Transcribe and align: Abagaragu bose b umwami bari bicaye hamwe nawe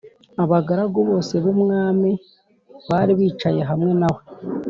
Abagaragu 0.43 0.99
bose 1.09 1.33
b 1.43 1.45
umwami 1.53 2.11
bari 2.89 3.13
bicaye 3.19 3.61
hamwe 3.69 3.91
nawe 4.01 4.21